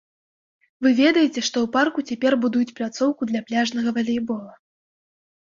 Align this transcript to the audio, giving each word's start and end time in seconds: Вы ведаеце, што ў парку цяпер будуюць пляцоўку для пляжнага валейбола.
Вы 0.85 0.89
ведаеце, 0.99 1.43
што 1.49 1.57
ў 1.65 1.67
парку 1.75 1.99
цяпер 2.13 2.37
будуюць 2.45 2.75
пляцоўку 2.79 3.21
для 3.33 3.41
пляжнага 3.51 3.89
валейбола. 3.99 4.53